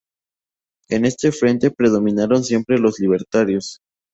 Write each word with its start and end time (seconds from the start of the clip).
En 0.89 1.05
este 1.05 1.31
frente 1.31 1.69
predominaron 1.69 2.43
siempre 2.43 2.79
los 2.79 2.97
libertarios. 2.97 3.81